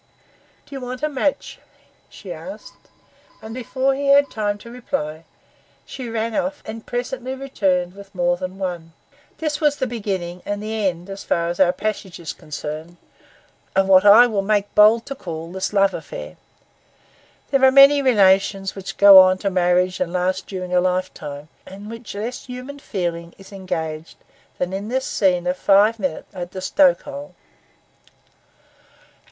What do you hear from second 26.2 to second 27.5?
at the stoke hole.